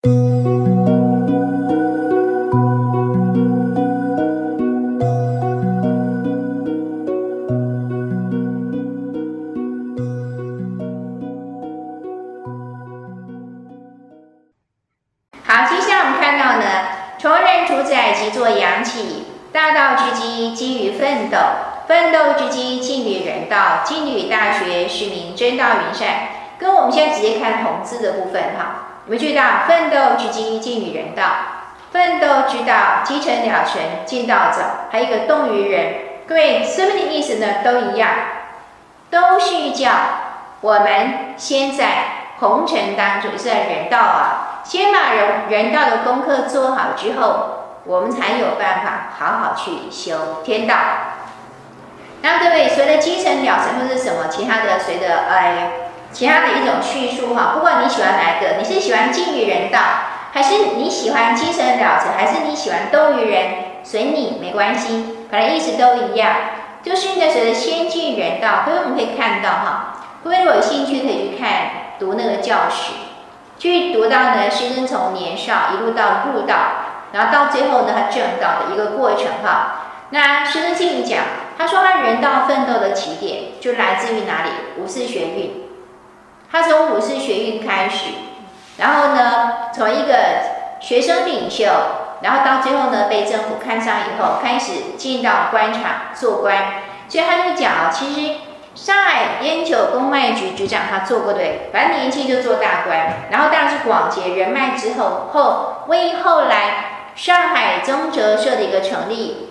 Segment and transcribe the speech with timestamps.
[0.00, 0.10] 好，
[15.66, 16.64] 接下来我们看到呢，
[17.18, 21.38] 从人主宰即作阳气，大道之基，基于奋斗，
[21.88, 26.28] 奋斗之基，尽于人道，尽于大学，是名真道云善。
[26.56, 31.22] 跟我们现在直接看红字的部分哈，我们知道奋斗之基，尽于人道，
[31.90, 34.58] 奋斗之道，积成了成，进道者，
[34.90, 35.94] 还有一个动于人。
[36.26, 38.10] 各位，生命的意思呢都一样，
[39.08, 39.90] 都是叫
[40.60, 44.60] 我们先在红尘当中，是在人道啊。
[44.62, 50.74] 先把人人道的功课做好之后，我们才有办法好好去修天道。
[52.20, 55.70] 那各位，随着积成了成或是什么其他的，随着哎
[56.12, 59.78] 其他的一种叙述哈，不管你喜欢哪一个，你是喜欢尽于人道，
[60.32, 63.48] 还是你喜欢积成了成，还是你喜欢动于人，
[63.84, 66.34] 随你没关系，反正意思都一样。
[66.82, 71.50] 就是呢，随着先尽人道，各位我们可以看到哈，各位如果有兴趣可以去看
[71.98, 72.92] 读那个教史。
[73.58, 76.54] 去读到呢，先生从年少一路到入道，
[77.12, 79.82] 然后到最后呢，他证道的一个过程哈。
[80.10, 81.24] 那师尊继续讲，
[81.58, 84.50] 他说他人道奋斗的起点就来自于哪里？
[84.78, 85.67] 五四学运。
[86.50, 88.06] 他从五四学运开始，
[88.78, 90.14] 然后呢，从一个
[90.80, 91.64] 学生领袖，
[92.22, 95.82] 然后到最后呢，被政府看上以后，开始进到官场
[96.14, 96.56] 做官。
[97.08, 98.34] 所以他就讲啊，其实。
[98.74, 109.48] 上海烟酒公卖局局长，他做过对，反正年轻就做大官，然后当然是广结人脉之后，后为后来上海中哲社的一个成立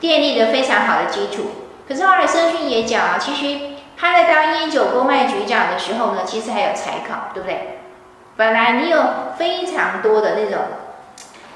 [0.00, 1.52] 奠定了非常好的基础。
[1.86, 7.78] 可是后来圣训也讲啊，其实他在当烟酒公卖局长的时候呢，其实还有财考，对不对？
[8.36, 9.02] 本来你有
[9.38, 10.58] 非常多的那种，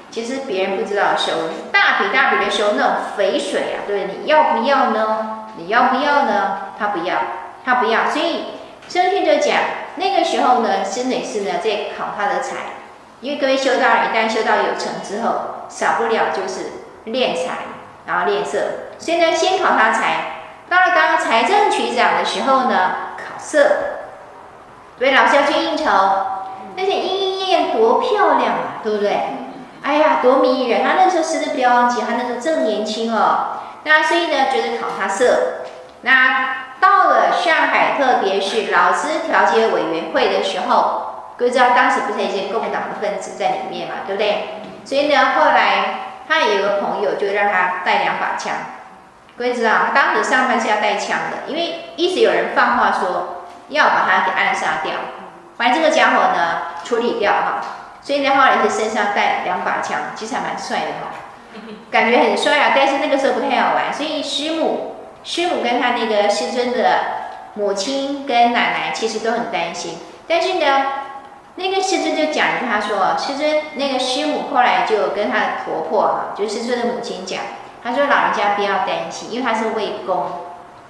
[0.09, 1.31] 其实别人不知道收，
[1.71, 5.45] 大笔大笔的收那种肥水啊，对不对，你要不要呢？
[5.57, 6.73] 你要不要呢？
[6.79, 7.17] 他不要，
[7.63, 8.09] 他不要。
[8.09, 8.45] 所以
[8.89, 9.57] 圣训就讲，
[9.97, 12.55] 那个时候呢，孙女士呢在考他的财，
[13.19, 16.71] 因为各位修道人一旦修道有成之后，少不了就是
[17.03, 17.57] 练财，
[18.07, 18.57] 然后练色。
[18.97, 20.40] 所以呢，先考他财，
[20.71, 23.67] 到了当财政局长的时候呢，考色。
[24.97, 25.83] 所以老师要去应酬，
[26.77, 29.19] 那些莺莺燕多漂亮啊，对不对？
[29.83, 30.81] 哎呀，多迷人！
[30.81, 33.57] 他那时候是不是不要忘记，他那时候正年轻哦。
[33.83, 35.65] 那所以呢，觉得考他色。
[36.03, 44.61] 那到了上海，特别是劳资调解委员会的时候，各位知道当时不是有一些共党的分子在里面嘛，对不对？
[44.85, 48.53] 所以呢，后来他有一个朋友就让他带两把枪。
[49.37, 54.93] 各位知道，他当时上班是要带枪的，因为一直有人放话说要把他给暗杀掉，
[55.57, 57.61] 把这个家伙呢处理掉哈。
[58.01, 61.11] 所以呢，后来是身上带两把枪，其实还蛮帅的哈。
[61.91, 66.99] 感觉很帅啊，但是那个时候不太好玩，所以师母、师母跟他那个师尊的
[67.53, 69.99] 母亲跟奶奶其实都很担心。
[70.27, 70.85] 但是呢，
[71.55, 77.41] 那个师尊就讲跟他说，师尊那个师母后来就跟他的婆婆哈，就是师尊的母亲讲，
[77.83, 80.25] 他说老人家不要担心，因为他是为公，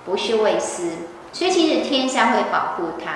[0.05, 3.11] 不是为私，所以其实天上会保护他。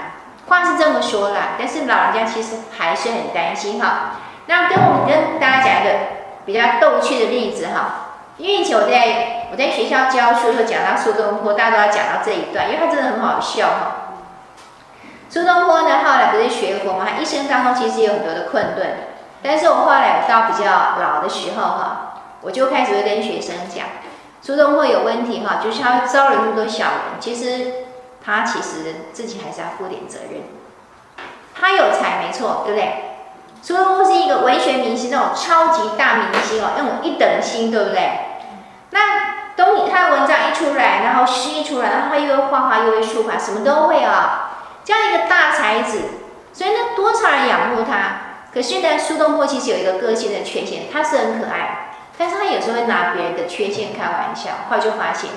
[0.48, 4.18] 话是这么说啦，但是老人家其实还是很担心哈。
[4.48, 6.16] 那跟我们跟大家讲一个。
[6.46, 14.14] 比较逗趣的例子哈，因为以前我在我在学校教书的时候讲到苏东坡，大家都要讲到这一段，因为他真的很好笑哈。
[15.28, 19.10] 苏东坡呢，后来不是学佛嘛，他一生当中其实有很多的困顿，
[19.42, 20.70] 但是我后来到比较
[21.02, 22.05] 老的时候哈，
[22.46, 23.88] 我就开始会跟学生讲，
[24.40, 27.74] 苏东坡有问题哈，就是他招了那么多小人，其实
[28.24, 30.44] 他其实自己还是要负点责任。
[31.60, 33.04] 他有才没错，对不对？
[33.64, 38.20] 苏东坡是一个文学明星，那种超级大明星哦，那种一等星，对不对？
[38.92, 39.00] 那
[39.58, 44.54] 东他的文章一出来，然后诗一出来，然后他又会画画，又会书法，什么都会啊、哦。
[44.84, 46.00] 这样一个大才子，
[46.54, 48.22] 所以呢，多少人仰慕他。
[48.54, 51.85] 可是呢，苏东坡其实有一个个性的缺陷，他是很可爱，
[52.18, 54.52] 但是他有时候会拿别人的缺陷开玩笑。
[54.70, 55.30] 后来就发现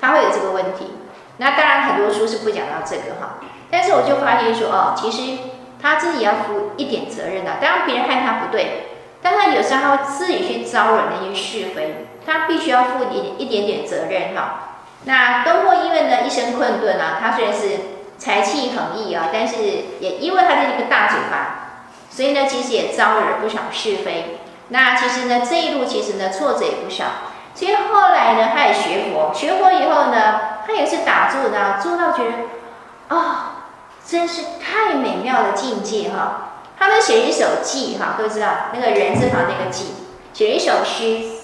[0.00, 0.94] 他会有这个问题。
[1.38, 3.38] 那当然很多书是不讲到这个哈，
[3.70, 5.38] 但是我就发现说哦，其实。
[5.80, 8.88] 他自己要负一点责任的、啊，当然别人看他不对，
[9.22, 14.70] 但他有时候自己去招惹那些是非，他必须要负一点一点点责任哈。
[15.04, 17.78] 那东坡因为呢一生困顿啊，他虽然是
[18.18, 19.62] 才气横溢啊，但是
[20.00, 24.37] 也因为他的一个大嘴巴，所以呢其实也招惹不少是非。
[24.68, 27.04] 那其实呢这一路其实呢挫折也不少，
[27.54, 33.54] 所以后来呢他也学佛，学佛以后呢他也是打坐的，坐到觉得啊。
[34.06, 36.52] 真是太美妙的境界哈！
[36.78, 39.82] 他们写一首偈哈，都知道那个人字旁那个偈，
[40.32, 41.36] 写了一首诗，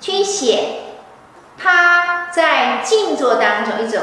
[0.00, 0.76] 去写
[1.58, 4.00] 他在静坐当中一种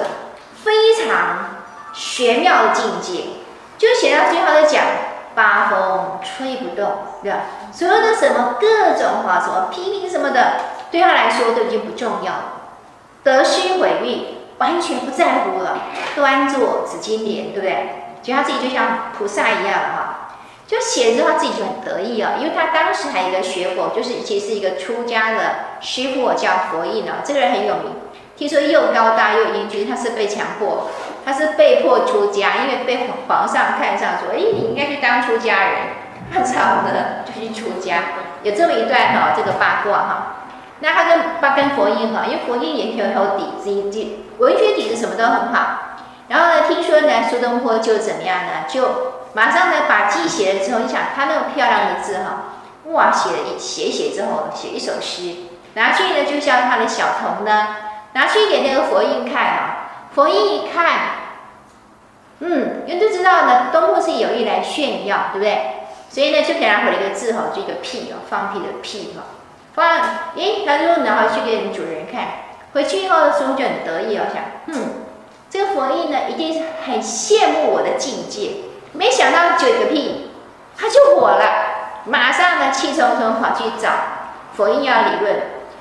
[0.64, 3.24] 非常玄妙的境界，
[3.80, 4.84] 就写到最后的讲
[5.34, 7.40] 八风吹不动，对吧？
[7.76, 10.54] 所有的什么各种哈，什么批评什么的，
[10.90, 12.44] 对他来说都已经不重要了，
[13.22, 15.80] 得失毁誉完全不在乎了，
[16.16, 17.90] 端坐紫金莲，对不对？
[18.24, 20.12] 觉得他自己就像菩萨一样哈。
[20.66, 25.38] 就显得他自己就很得意啊，因为他当时还有一个学佛，就是其实是一个出家的
[25.80, 27.94] 师父叫佛印啊，这个人很有名。
[28.36, 30.90] 听说又高大又英俊，他是被强迫，
[31.24, 35.82] 他是被迫出家，因为被皇上看上说，哎，你应该去当出家人，
[36.34, 38.04] 他只好呢就去出家。
[38.44, 40.36] 有这么一段哈，这个八卦哈。
[40.80, 45.80] 那他跟八跟佛印哈，因为佛印也很有底子，底文学底子什么都很好。
[46.28, 49.16] 然后呢，听说呢苏东坡就怎么样呢，就。
[49.36, 52.54] 马上呢，把记写了之后，你想他那么漂亮的字哈，
[52.86, 55.36] 哇，写了一写一写之后，写一首诗，
[55.74, 57.68] 拿去呢就像他的小童呢，
[58.14, 60.88] 拿去给那个佛印看啊，佛印一看，
[62.40, 65.75] 嗯，因为都知道呢，东坡是有意来炫耀，对不对？
[66.16, 69.24] 所以呢，就给他回了一个字哈，这个屁哦，放屁的屁哈，
[69.74, 69.86] 放，
[70.38, 72.26] 诶，他就拿回去给主人看，
[72.72, 74.92] 回去以后的时候就很得意哦，想，嗯，
[75.50, 78.52] 这个佛印呢，一定是很羡慕我的境界。
[78.94, 80.32] 没想到就一个屁，
[80.78, 83.90] 他就火了，马上呢气冲冲跑去找
[84.54, 85.36] 佛印要理论。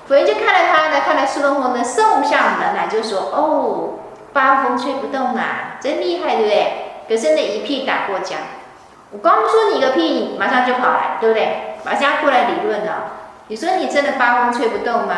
[0.09, 4.01] 佛印就看了他呢，看了苏东坡呢，送上门来就说：“哦，
[4.33, 6.73] 八风吹不动啊，真厉害，对不对？
[7.09, 8.41] 可是那一屁打过江，
[9.15, 11.77] 我光说你个屁，你马上就跑来，对不对？
[11.85, 13.13] 马上要过来理论了。
[13.47, 15.15] 你说你真的八风吹不动吗？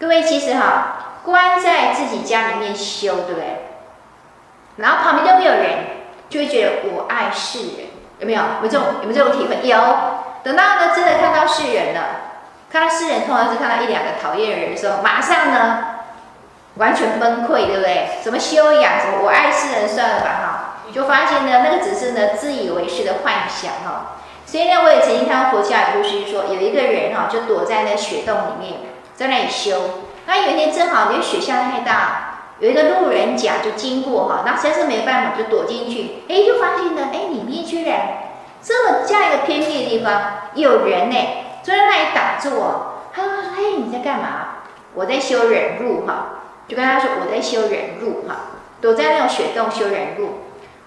[0.00, 3.68] 各位其实哈，关在自己家里面修，对不对？
[4.78, 5.94] 然后旁边都没有人。”
[6.30, 7.86] 就会觉得我爱世人，
[8.18, 8.42] 有没有？
[8.62, 9.68] 有这种有没有这种体会？
[9.68, 9.76] 有。
[10.42, 12.00] 等到呢，真的看到世人了，
[12.72, 15.84] 看到世人，通常是看到一两个讨厌的人的时候，马上呢，
[16.76, 18.08] 完全崩溃，对不对？
[18.20, 20.53] 什么修养，什么我爱世人，算了吧，哈。
[20.94, 24.12] 就发现呢，那个只是呢自以为是的幻想，哈。
[24.46, 28.74] 所以呢，我也曾经看过佛教的故事，说有一个人哈，就躲在那雪洞里面，
[29.16, 30.04] 在那里修。
[30.26, 32.30] 那有一天正好，因为雪下太大。
[32.60, 36.22] 有一个路人甲就经过哈，那实在是没办法，就躲进去。
[36.28, 38.00] 哎，就发现呢，哎，里面居然
[38.62, 40.22] 这么这样一个偏僻的地方，
[40.54, 41.16] 有人呢，
[41.64, 43.00] 坐在那里打坐。
[43.12, 44.60] 他说：“嘿，你在干嘛？”
[44.94, 48.36] 我在修忍辱哈，就跟他说：“我在修忍辱哈，
[48.80, 50.43] 躲在那种雪洞修忍辱。”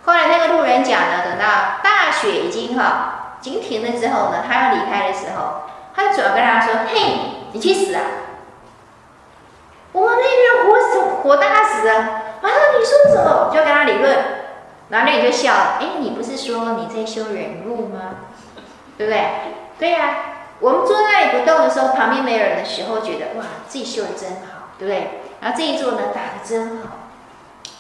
[0.08, 1.46] 后来那个路人甲呢，等到
[1.84, 5.64] 大雪已经哈，已经停了之后呢，他要离开的时候，
[5.94, 7.00] 他主要跟他说：“嘿，
[7.52, 8.02] 你去死啊！”
[9.92, 12.24] 我那边火死火大死啊！
[12.42, 13.50] 完了，你说什么？
[13.54, 14.16] 就跟他理论，
[14.88, 15.78] 然后那人就笑了。
[15.82, 18.00] 哎，你不是说你在修人路吗？
[18.98, 19.28] 对不对？
[19.78, 20.16] 对呀、啊。
[20.60, 25.22] 我们坐在那里不动的时候，旁边没有人的时候，觉得哇，自己修的真好，对不对？
[25.42, 27.07] 然后这一坐呢，打的真好，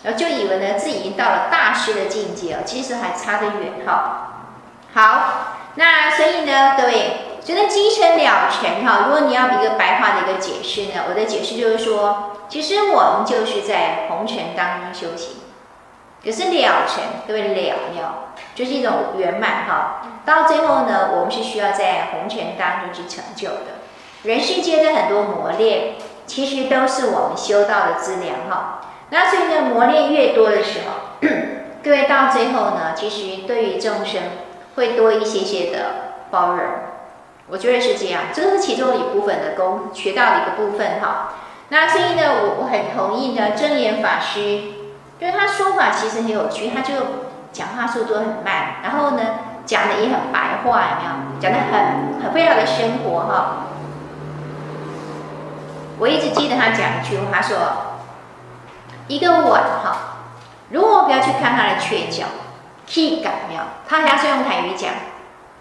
[0.03, 4.45] 然后就以为呢自己已经到了大师的境界哦，其实还差得远哈。
[4.93, 7.23] 好，那所以呢，各位。
[7.47, 15.37] 觉得机尘了尘哈，如果你要一个白话的一个解释呢，我的解释就是说，其实我们就是在红尘当中修行。
[16.21, 20.01] 可是了尘，各位了了，就是一种圆满哈。
[20.25, 23.79] 到最后呢，我们是需要在红尘当中去成就的。
[24.23, 25.93] 人世间的很多磨练，
[26.25, 28.81] 其实都是我们修道的资粮哈。
[29.09, 31.27] 那所以呢，磨练越多的时候，
[31.83, 34.21] 各位到最后呢，其实对于众生
[34.75, 36.65] 会多一些些的包容。
[37.49, 41.29] 我觉得是这样，这是其中一部分的功，学到的一个部分哈。
[41.69, 46.93] 那所以呢，我我很同意呢，真言法师，因为他说法其实很有趣，他就
[47.53, 49.21] 讲话速度很慢，然后呢
[49.65, 51.39] 讲的也很白话，有没有？
[51.39, 53.67] 讲的很很非常的生活哈。
[55.99, 57.57] 我一直记得他讲一句话，他说
[59.07, 60.17] 一个碗哈，
[60.69, 62.25] 如果不要去看它的缺角，
[62.85, 63.61] 气感没有？
[63.87, 64.91] 他好像是用台语讲。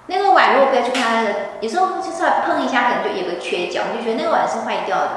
[0.07, 5.11] 那个碗如果不要去看它的，有时候就是碰一下，可能就有个缺角，你就觉得那个碗是坏掉的。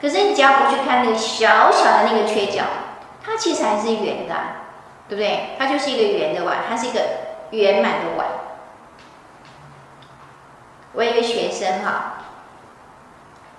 [0.00, 2.64] 可是你只要不去看那个小小的那个缺角，
[3.22, 4.34] 它其实还是圆的，
[5.08, 5.50] 对不对？
[5.58, 7.00] 它就是一个圆的碗，它是一个
[7.50, 8.26] 圆满的碗。
[10.92, 12.14] 我有一个学生哈，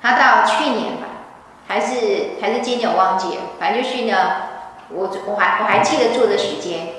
[0.01, 1.07] 他到去年吧，
[1.71, 4.13] 还是还是今年我忘记了，反正就是呢，
[4.89, 6.95] 我我还我还记得住的时间，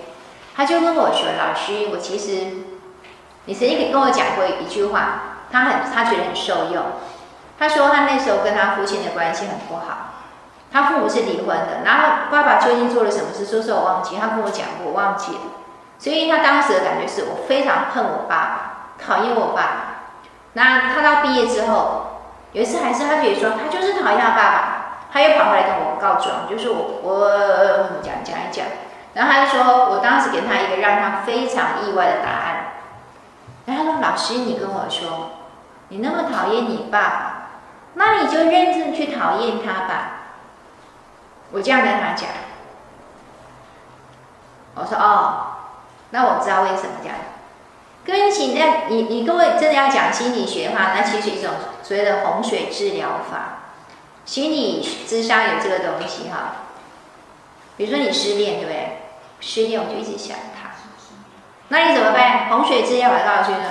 [0.56, 2.64] 他就跟我说：“老师，我其实。”
[3.44, 6.84] 你曾经跟我讲过一句话，他很他觉得很受用。
[7.58, 10.12] 他说他那时候跟他父亲的关系很不好，
[10.72, 15.40] 他父母是离婚的，然后爸爸究竟做了什么事，说是我忘记，他跟我讲过，我忘记了。
[15.98, 19.74] 所以他当时的感觉是我非常恨我爸爸，讨厌我爸爸。
[20.52, 22.11] 那他到毕业之后，
[22.52, 28.66] 有一次还是他觉得说他就是讨厌他爸爸，他又跑回来跟我告状，就是我我讲讲一讲，
[29.14, 32.58] 然后他就说我当时给他一个让他非常意外的答案。
[33.64, 35.30] 然后他说：“老师，你跟我说，
[35.88, 37.48] 你那么讨厌你爸爸，
[37.94, 40.10] 那你就认真去讨厌他吧。”
[41.52, 42.28] 我这样跟他讲。
[44.74, 45.46] 我说：“哦，
[46.10, 47.16] 那我知道为什么这样。
[48.04, 53.58] 各位，请那你你各位真的要讲心理学的话，那其实一种所谓的洪水治疗法。
[54.24, 56.66] 心理智商有这个东西哈。
[57.76, 58.98] 比如说你失恋，对不对？
[59.40, 60.70] 失恋我就一直想他。”
[61.68, 62.48] 那你怎么办？
[62.48, 63.64] 洪水治疗法告诉你呢？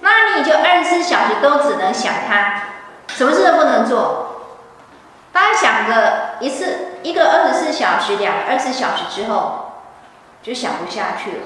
[0.00, 2.62] 那你就二十四小时都只能想他，
[3.08, 4.30] 什么事都不能做。
[5.32, 9.72] 大家想个一次，一个二十四小时，两个二十四小时之后，
[10.42, 11.36] 就想不下去了。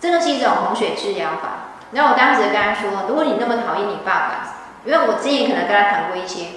[0.00, 1.72] 真的是一种洪水治疗法。
[1.90, 4.30] 那我当时跟他说，如果你那么讨厌你爸爸，
[4.84, 6.48] 因为我之前可能跟他谈过一些，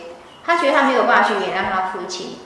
[0.46, 2.40] 他觉得他没有办法去原谅他父亲，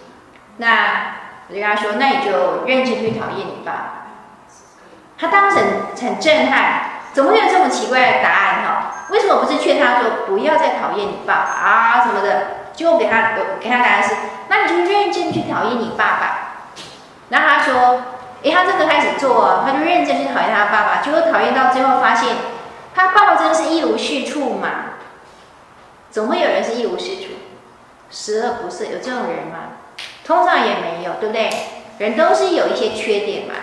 [0.58, 1.16] 那
[1.48, 4.06] 我就跟他说，那你就认真去讨厌你爸。
[5.18, 5.66] 他当时很
[6.10, 6.84] 很震撼，
[7.14, 9.06] 怎么会有这么奇怪的答案哈？
[9.10, 12.64] 为什么不是劝他说不要再讨厌你爸爸啊什么的？
[12.74, 14.16] 结果给他给他答案是，
[14.50, 16.38] 那你就认真去讨厌你爸爸。
[17.30, 18.02] 然后他说，
[18.44, 22.36] 诶，他真的开始做，他就认真去讨厌他爸爸，结果讨厌到最后发现，
[22.94, 24.68] 他爸爸真的是一无是处嘛？
[26.12, 27.30] 总会有人是一无是处，
[28.12, 29.80] 十恶不赦，有这种人吗？
[30.26, 31.50] 通常也没有，对不对？
[32.00, 33.54] 人都是有一些缺点嘛。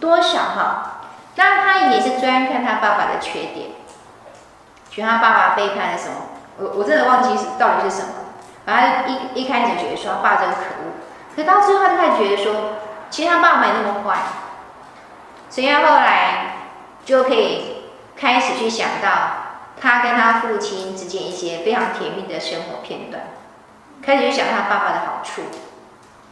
[0.00, 1.00] 多少哈？
[1.36, 3.70] 那他也是专看他爸爸的缺点，
[4.90, 6.14] 觉得他爸爸背叛了什么？
[6.58, 8.12] 我我真的忘记到底是什么。
[8.66, 10.94] 反正一一开始觉得说他爸真可恶，
[11.36, 12.54] 可到最后他就开始觉得说，
[13.14, 14.18] 其实他爸爸没那么坏。
[15.48, 16.56] 所以他后来
[17.04, 17.84] 就可以
[18.16, 19.10] 开始去想到
[19.80, 23.22] 他跟他父亲之间一些非常甜蜜的生活片段，
[24.02, 25.42] 开始去想他爸爸的好处。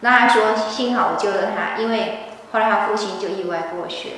[0.00, 2.28] 那他说幸好我救了他，因为。
[2.52, 4.14] 后来他父亲就意外过世了，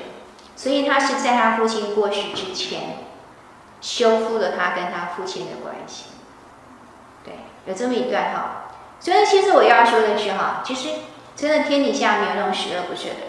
[0.57, 2.97] 所以他是在他父亲过世之前，
[3.81, 6.07] 修复了他跟他父亲的关系。
[7.23, 8.65] 对，有这么一段哈。
[8.99, 10.89] 所以其实我要说的是哈，其实
[11.37, 13.29] 真的天底下没有那种十恶不赦的人。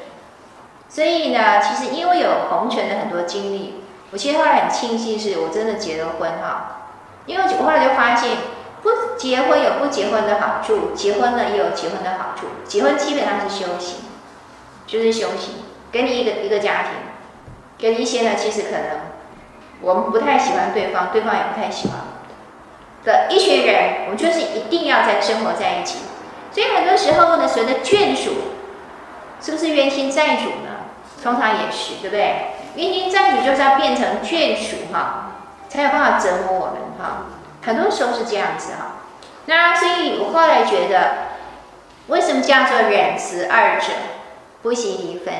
[0.88, 6.91] 所以呢，其实因为有红尘的很多经历，我其实后来很庆幸是我真的结了婚哈，
[7.25, 8.38] 因为我后来就发现，
[8.81, 12.47] 不结婚有不结婚的好处，结婚了也有结婚的好处。
[12.65, 13.97] 结婚基本上是修行。
[14.88, 15.55] 就是修行，
[15.91, 16.91] 给你一个一个家庭，
[17.75, 18.81] 给你一些呢，其实可能
[19.81, 21.97] 我们不太喜欢对方，对方也不太喜欢
[23.03, 25.97] 的一群人，我们就是一定要在生活在一起。
[26.55, 28.31] 所以很多时候呢，所谓的眷属，
[29.41, 30.88] 是不是冤亲债主呢？
[31.21, 32.53] 通常也是，对不对？
[32.75, 35.31] 冤亲债主就是要变成眷属哈，
[35.67, 37.25] 才有办法折磨我们哈。
[37.65, 39.01] 很多时候是这样子哈。
[39.47, 41.27] 那所以我后来觉得，
[42.07, 43.88] 为什么叫做忍慈二者？
[44.62, 45.33] 不惜离分，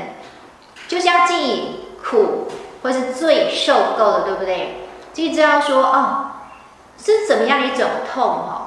[0.90, 2.50] 就是要自己苦
[2.84, 4.88] 或是罪受够了，对不对？
[5.14, 6.32] 就知道说哦，
[7.02, 8.65] 是怎么样的一种痛哦。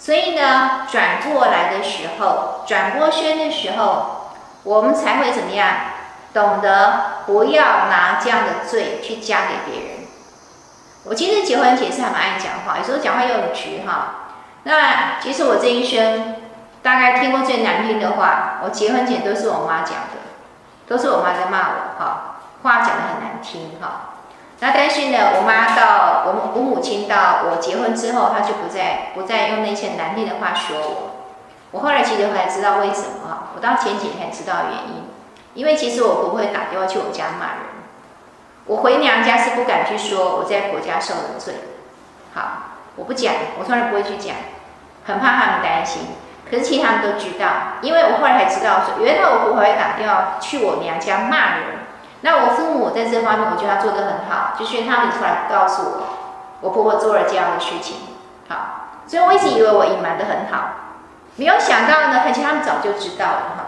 [0.00, 4.32] 所以呢，转过来的时候，转过身的时候，
[4.64, 5.68] 我们才会怎么样？
[6.32, 9.98] 懂得不要拿这样的罪去加给别人。
[11.04, 14.14] 我其实结婚前是还蛮爱讲话，有时候讲话又很直哈。
[14.62, 16.36] 那其实我这一生。
[16.82, 20.16] 大概听过最难听的话，我结婚前都是我妈讲的，
[20.88, 24.09] 都是我妈在骂我哈，话讲得很难听哈。
[24.62, 31.10] 那但是呢，我妈到我我母亲到我结婚之后，她就不再不再用那些难听的话说我。
[31.70, 35.08] 我后来其实后来知道为什么，我到前几天才知道原因，
[35.54, 37.70] 因为其实我婆婆会打电话去我家骂人，
[38.66, 41.54] 我回娘家是不敢去说我在婆家受了罪，
[42.34, 42.42] 好，
[42.96, 44.34] 我不讲，我从来不会去讲，
[45.06, 46.02] 很怕他们担心。
[46.50, 47.46] 可是其他人都知道，
[47.80, 51.79] 因为我后来才知道说，原来我婆婆会打电话去我娘家骂人。
[52.22, 56.02] 那我父母在这方面，我觉得他做得很好，就是他们出来告诉我，
[56.60, 57.96] 我婆婆做了这样的事情。
[58.48, 60.72] 好，所以我一直以为我隐瞒得很好，
[61.36, 63.64] 没有想到呢，而且他们早就知道了哈。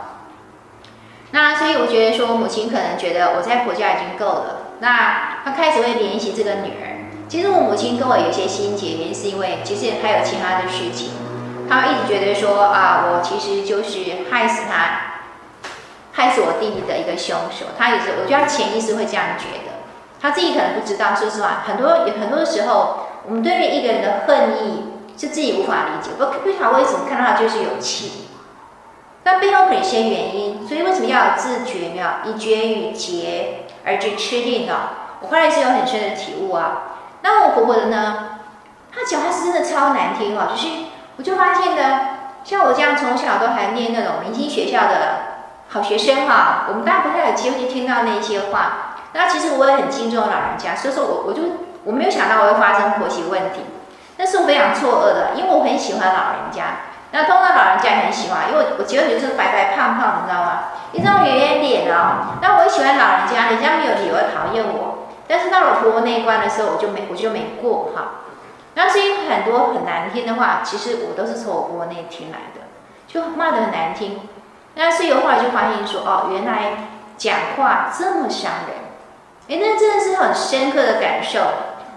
[1.30, 7.08] 那所以我觉得说，母亲可能觉得我在婆家已经够了，那她开始会联系这个女儿。
[7.28, 11.12] 其实我母亲跟我有些心结，原因是因为其实还有其他的事情。
[11.70, 15.11] 她一直觉得说啊，我其实就是害死她，
[16.12, 17.66] 害死我弟弟的一个凶手。
[17.76, 19.72] 他也是，我觉得他潜意识会这样觉得，
[20.20, 21.14] 他自己可能不知道。
[21.14, 24.84] 说实话，很多有很多的时候，我们对于一个人的恨意
[25.16, 26.10] 是自己无法理解。
[26.18, 28.28] 不不晓得为什么看到他就是有气，
[29.22, 30.66] 但背后可以些原因。
[30.66, 31.94] 所以为什么要有自觉？
[31.94, 34.90] 呢以绝与节，而去吃定了。
[35.20, 36.98] 我后来是有很深的体悟啊。
[37.22, 38.28] 那我婆婆的呢？
[38.94, 40.68] 她讲话是真的超难听哦，就是
[41.16, 42.00] 我就发现呢，
[42.44, 45.21] 像我这样从小都还念那种明星学校的
[45.72, 48.96] 好学生哈，我们大家不太有机会去听到那些话。
[49.14, 51.42] 那其实我也很敬重老人家，所以说我我就
[51.84, 53.60] 我没有想到我会发生婆媳问题，
[54.18, 56.92] 那是我非常错愕的，因为我很喜欢老人家。
[57.10, 60.60] 那通常老人家也很喜欢，因为我觉得你就是白白胖胖，你知道吗？
[60.92, 62.38] 一张圆圆脸啊。
[62.40, 65.08] 那我也喜欢老人家，人家没有理由讨厌我。
[65.26, 68.24] 但是到了婆婆那一关的时候，我就没我就没过哈。
[68.74, 72.60] 那所以很多很难听的话，其实我都是从我婆婆那里听来的，
[73.06, 74.20] 就骂得很难听。
[74.74, 78.76] 那所以我后来就发现说，哦，原来讲话这么伤人。
[79.48, 81.40] 哎，那真的是很深刻的感受。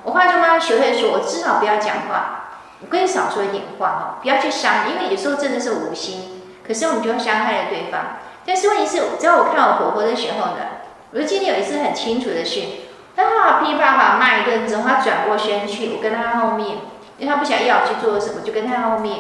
[0.04, 2.42] 我后来就慢慢学会说，我至少不要讲话。
[2.82, 8.18] 我可以少说一点话哈，不要去伤，因为有时候真的是无心，可是我们就会伤害了对方。
[8.46, 12.62] 但是问题是，只要我看我婆婆的时候呢，我就今天有一次很清楚的是，
[13.16, 16.78] 当她噼里啪啦骂一顿之后，她转过身去，我跟她后面，
[17.18, 19.20] 因为她不想要我去做什么，就跟她后面。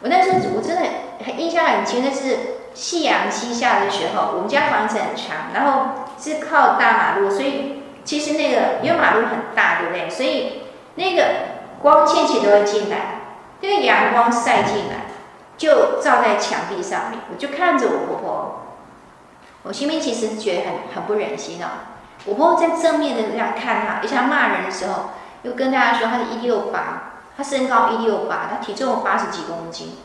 [0.00, 0.82] 我那时候我真的
[1.24, 2.36] 很印象很清，的是
[2.76, 10.08] 夕阳西下的时候，我们家房子很长，然后是靠大马路，所以其实那个因为马路很大，对不对？
[10.08, 10.62] 所以
[10.94, 11.56] 那个。
[11.78, 13.20] 光线其实都会进来，
[13.60, 15.04] 那个阳光晒进来，
[15.58, 17.20] 就照在墙壁上面。
[17.30, 18.62] 我就看着我婆婆，
[19.62, 21.68] 我心里其实觉得很很不忍心哦。
[22.24, 25.10] 我婆婆在正面的这样看她，而且她骂人的时候，
[25.42, 29.98] 又跟大家说她是一六八，她身高一六八，她体重八十几公斤，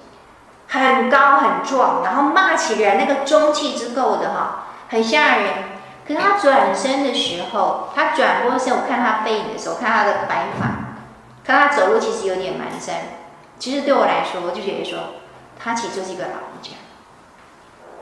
[0.80, 5.48] 很高很壮，然后骂起人那个中气之够的哈，很吓人。
[6.08, 10.68] 可是他转身的时候，他转过身，我看他背影的时候，看他的白发。
[11.44, 12.92] 看他走路其实有点蹒跚，
[13.60, 15.00] 其实对我来说，我就觉得说，
[15.58, 16.72] 他其实就是一个老人家。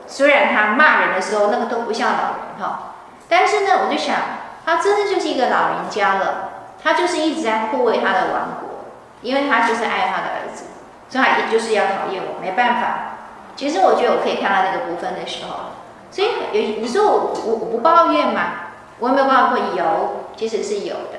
[0.06, 2.94] 虽然他骂人的时候那个都不像老人哈，
[3.28, 4.16] 但是呢，我就想，
[4.64, 6.50] 他真的就是一个老人家了。
[6.82, 8.86] 他就是一直在护卫他的王国，
[9.20, 10.64] 因为他就是爱他的儿子，
[11.10, 13.18] 所以他也就是要讨厌我，没办法。
[13.56, 15.72] 其实我觉得我可以看到那个部分的时候，
[16.10, 19.76] 所以有你说我我我不抱怨嘛，我有没有抱怨过？
[19.76, 21.18] 有，其实是有的。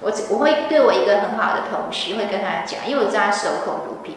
[0.00, 4.16] 我我会对我一个很好的同事会跟他讲，因为我知道他守口如瓶，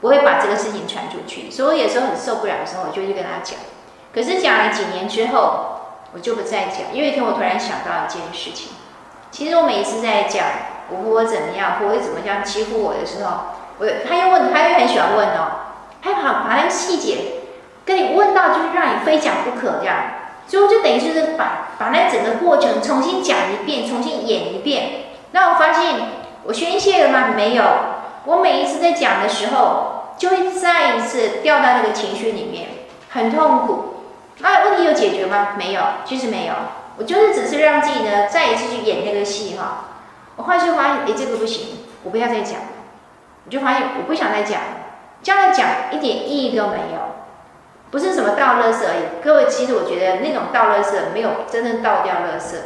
[0.00, 3.58] 不会把这个事情传出去，所以我有时候很受不了的时候，我就去跟他讲。
[4.14, 5.80] 可是讲了几年之后，
[6.12, 8.72] 我就不再讲，因为一天我突然想到一件事情，
[9.32, 10.46] 其实我每一次在讲
[10.90, 17.18] 我婆婆怎么样，婆婆怎么样欺负我的时候，我他又问，他又很喜欢问哦，他把把那个细节
[17.84, 19.96] 跟你问到，就是让你非讲不可这样。
[20.46, 25.04] 所以我就等于就是把把那整个过程重新讲一遍，重新演一遍。
[25.32, 25.94] 那我发现
[26.44, 27.34] 我宣泄了吗？
[27.36, 27.64] 没有。
[28.24, 32.68] 我每一次在讲的时候，就会再一次掉到那个情绪里面，
[33.10, 33.94] 很痛苦。
[34.38, 35.48] 那问题有解决吗？
[35.58, 36.54] 没有，其实没有。
[36.96, 39.84] 我就是只是让自己呢再一次去演那个戏哈。
[40.36, 42.66] 我后来就发现，哎，这个不行，我不要再讲了。
[43.44, 44.60] 我就发现我不想再讲，
[45.22, 47.16] 这样讲一点意义都没有。
[47.90, 52.56] 不是什么倒垃圾而已，各位，其实我觉得那种倒垃圾没有真正倒掉垃圾，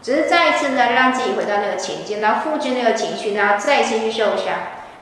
[0.00, 4.54] 只是再一次呢让自己回到那个情境，然后复制那个情绪，然后再一次去受伤。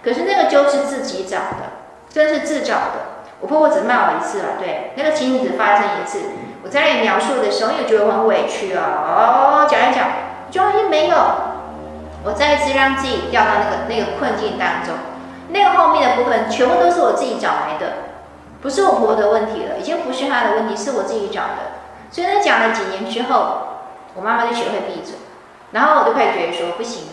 [0.02, 3.22] 可是那个就是自己找的，真是自找的。
[3.40, 6.22] 我婆婆只骂我一次了，对，那个情景只发生一次。
[6.64, 10.08] 我在那里描述的时候，又觉得很委屈啊，哦，讲一讲，
[10.50, 11.16] 就好像没有。
[12.24, 14.96] 我再一次让自己掉到那个那个困境当中，
[15.48, 17.92] 那个后面的部分全部都是我自己找来的。
[18.60, 21.78] 不是我婆婆的问题了，已经不是她的问题，是我自己找的。
[22.10, 23.68] 所以呢，讲了几年之后，
[24.14, 25.14] 我妈妈就学会闭嘴，
[25.70, 27.04] 然后我就开始觉得说不行，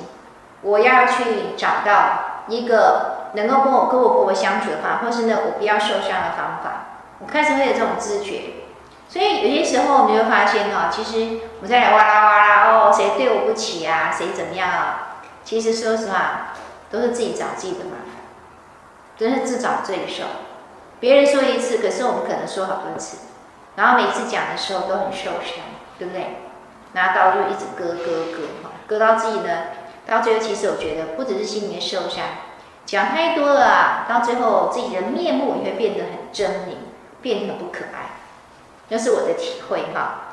[0.61, 1.23] 我要去
[1.55, 6.87] 找到一个能够跟我跟我婆婆相处的方法，或是呢我不要受伤的方法。
[7.19, 8.65] 我开始会有这种自觉，
[9.07, 15.19] 所以有些时候你会发现哈，其实我在哇啦哇啦哦，谁对我不起啊，谁怎么样啊？
[15.43, 16.53] 其实说实话，
[16.89, 18.14] 都是自己找自己的麻烦，
[19.17, 20.23] 真是自找罪受。
[20.99, 23.17] 别人说一次，可是我们可能说好多次，
[23.75, 25.65] 然后每次讲的时候都很受伤，
[25.99, 26.37] 对不对？
[26.93, 29.49] 拿刀就一直割割割，哈，割到自己呢，
[30.07, 32.23] 到最后其实我觉得不只是心里面受伤，
[32.85, 36.77] 讲太多了啊，到最后自己的面目也会变得很狰狞，
[37.21, 38.21] 变得很不可爱，
[38.87, 40.24] 那是我的体会哈。